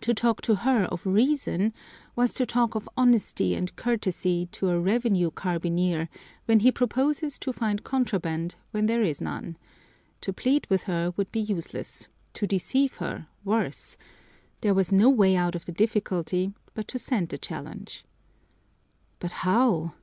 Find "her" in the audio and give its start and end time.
0.56-0.86, 10.90-11.14, 12.96-13.28